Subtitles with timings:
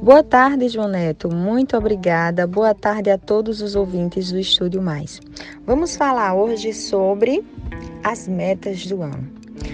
[0.00, 1.28] Boa tarde, João Neto.
[1.32, 2.46] Muito obrigada.
[2.46, 5.20] Boa tarde a todos os ouvintes do Estúdio Mais.
[5.66, 7.44] Vamos falar hoje sobre
[8.02, 9.28] as metas do ano.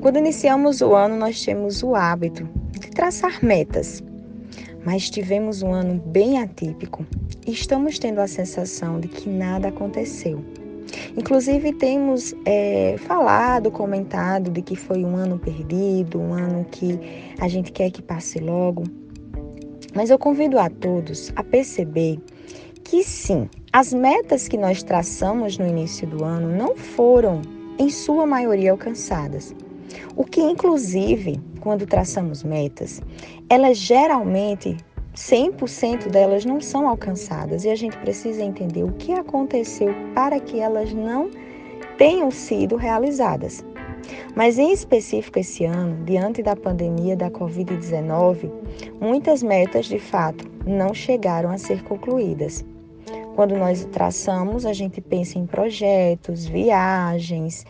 [0.00, 4.02] Quando iniciamos o ano, nós temos o hábito de traçar metas,
[4.84, 7.06] mas tivemos um ano bem atípico
[7.46, 10.44] e estamos tendo a sensação de que nada aconteceu.
[11.16, 16.98] Inclusive, temos é, falado, comentado de que foi um ano perdido, um ano que
[17.38, 18.84] a gente quer que passe logo.
[19.94, 22.18] Mas eu convido a todos a perceber
[22.84, 27.42] que sim, as metas que nós traçamos no início do ano não foram,
[27.78, 29.54] em sua maioria, alcançadas.
[30.16, 33.00] O que, inclusive, quando traçamos metas,
[33.48, 34.76] elas geralmente
[35.14, 40.60] 100% delas não são alcançadas e a gente precisa entender o que aconteceu para que
[40.60, 41.30] elas não
[41.98, 43.64] tenham sido realizadas.
[44.34, 48.50] Mas em específico esse ano, diante da pandemia da Covid-19,
[49.00, 52.64] muitas metas de fato não chegaram a ser concluídas.
[53.34, 57.64] Quando nós traçamos, a gente pensa em projetos, viagens,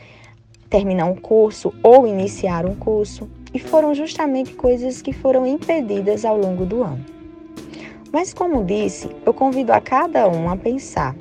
[0.69, 6.39] terminar um curso ou iniciar um curso, e foram justamente coisas que foram impedidas ao
[6.39, 7.05] longo do ano.
[8.13, 11.17] Mas, como disse, eu convido a cada um a pensar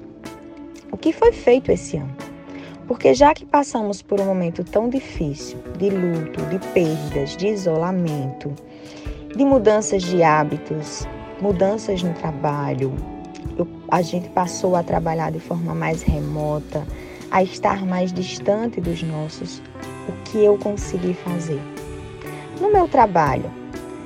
[0.91, 2.15] o que foi feito esse ano.
[2.89, 8.51] Porque já que passamos por um momento tão difícil de luto, de perdas, de isolamento,
[9.35, 11.07] de mudanças de hábitos,
[11.39, 12.91] mudanças no trabalho,
[13.55, 16.83] eu, a gente passou a trabalhar de forma mais remota,
[17.29, 19.61] a estar mais distante dos nossos,
[20.07, 21.61] o que eu consegui fazer?
[22.59, 23.51] No meu trabalho,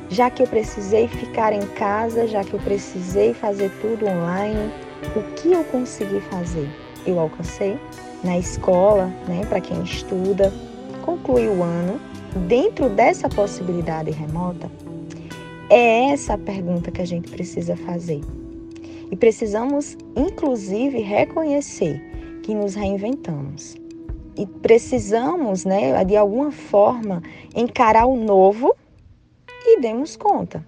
[0.10, 4.70] já que eu precisei ficar em casa, já que eu precisei fazer tudo online,
[5.16, 6.83] o que eu consegui fazer?
[7.06, 7.78] Eu alcancei
[8.24, 10.52] na escola, né, para quem estuda,
[11.04, 12.00] concluir o ano
[12.48, 14.72] dentro dessa possibilidade remota?
[15.70, 18.22] É essa a pergunta que a gente precisa fazer.
[19.12, 22.02] E precisamos, inclusive, reconhecer
[22.44, 23.76] que nos reinventamos.
[24.36, 27.22] E precisamos, né, de alguma forma,
[27.56, 28.76] encarar o novo
[29.66, 30.66] e demos conta.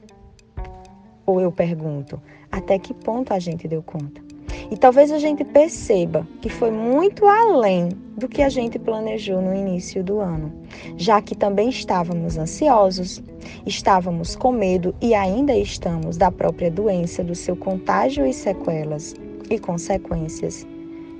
[1.25, 2.21] Ou eu pergunto,
[2.51, 4.24] até que ponto a gente deu conta?
[4.71, 9.53] E talvez a gente perceba que foi muito além do que a gente planejou no
[9.53, 10.51] início do ano,
[10.97, 13.21] já que também estávamos ansiosos,
[13.65, 19.13] estávamos com medo e ainda estamos da própria doença, do seu contágio e sequelas
[19.49, 20.65] e consequências.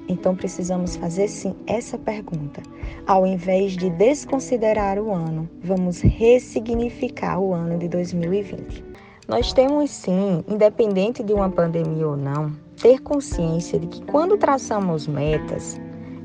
[0.07, 2.61] Então precisamos fazer sim essa pergunta.
[3.07, 8.83] Ao invés de desconsiderar o ano, vamos ressignificar o ano de 2020.
[9.27, 15.07] Nós temos sim, independente de uma pandemia ou não, ter consciência de que quando traçamos
[15.07, 15.79] metas,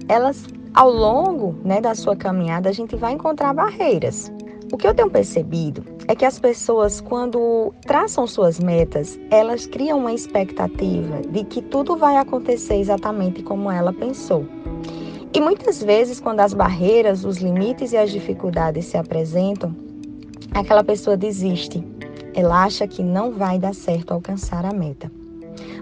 [0.08, 0.44] elas
[0.74, 4.32] ao longo né, da sua caminhada a gente vai encontrar barreiras.
[4.72, 9.98] O que eu tenho percebido é que as pessoas, quando traçam suas metas, elas criam
[9.98, 14.46] uma expectativa de que tudo vai acontecer exatamente como ela pensou.
[15.32, 19.74] E muitas vezes, quando as barreiras, os limites e as dificuldades se apresentam,
[20.52, 21.84] aquela pessoa desiste.
[22.32, 25.10] Ela acha que não vai dar certo alcançar a meta.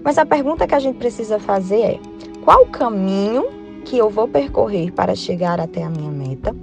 [0.03, 1.99] Mas a pergunta que a gente precisa fazer é:
[2.43, 3.45] qual o caminho
[3.85, 6.55] que eu vou percorrer para chegar até a minha meta?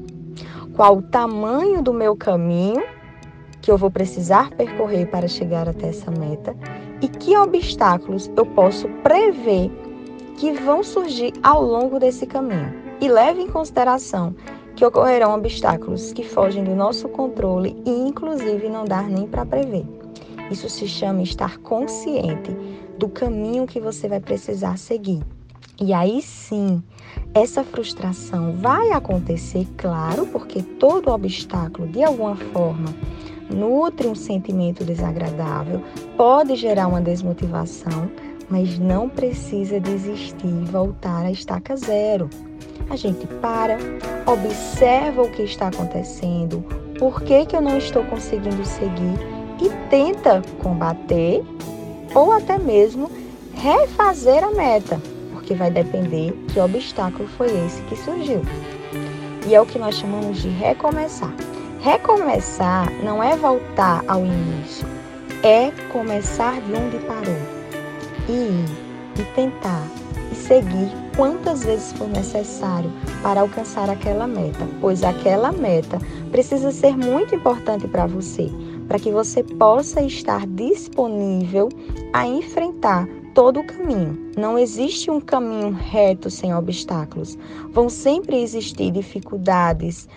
[0.77, 2.85] qual o tamanho do meu caminho
[3.63, 6.55] que eu vou precisar percorrer para chegar até essa meta
[7.01, 9.71] e que obstáculos eu posso prever
[10.37, 12.75] que vão surgir ao longo desse caminho.
[13.01, 14.35] E leve em consideração
[14.77, 19.87] que ocorrerão obstáculos que fogem do nosso controle e, inclusive, não dar nem para prever.
[20.51, 22.51] Isso se chama estar consciente
[22.99, 25.23] do caminho que você vai precisar seguir.
[25.79, 26.83] E aí sim,
[27.35, 32.95] essa frustração vai acontecer, claro, porque todo obstáculo, de alguma forma,
[33.51, 35.83] nutre um sentimento desagradável,
[36.17, 38.11] pode gerar uma desmotivação,
[38.49, 42.31] mas não precisa desistir e voltar à estaca zero.
[42.89, 43.77] A gente para,
[44.27, 46.65] observa o que está acontecendo,
[46.99, 51.43] por que, que eu não estou conseguindo seguir e tenta combater
[52.15, 53.11] ou até mesmo
[53.55, 55.01] refazer a meta
[55.47, 58.43] porque vai depender que obstáculo foi esse que surgiu.
[59.47, 61.33] E é o que nós chamamos de recomeçar.
[61.81, 64.85] Recomeçar não é voltar ao início,
[65.45, 67.37] é começar de onde parou.
[68.29, 69.87] E ir, e tentar,
[70.33, 72.91] e seguir quantas vezes for necessário
[73.23, 76.01] para alcançar aquela meta, pois aquela meta
[76.33, 78.51] precisa ser muito importante para você,
[78.87, 81.69] para que você possa estar disponível
[82.13, 84.19] a enfrentar todo o caminho.
[84.37, 87.37] Não existe um caminho reto sem obstáculos.
[87.71, 90.09] Vão sempre existir dificuldades,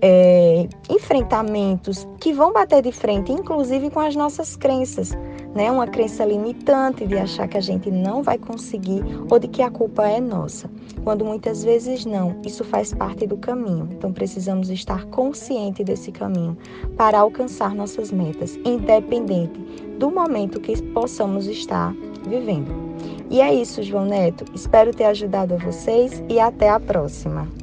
[0.00, 5.12] é, enfrentamentos que vão bater de frente, inclusive com as nossas crenças.
[5.54, 9.60] né, uma crença limitante de achar que a gente não vai conseguir ou de que
[9.60, 10.70] a culpa é nossa,
[11.04, 12.40] quando muitas vezes não.
[12.44, 13.88] Isso faz parte do caminho.
[13.90, 16.56] Então precisamos estar consciente desse caminho
[16.96, 19.58] para alcançar nossas metas, independente
[19.98, 21.94] do momento que possamos estar
[22.26, 22.72] vivendo.
[23.30, 24.44] E é isso, João Neto.
[24.54, 27.61] Espero ter ajudado a vocês e até a próxima.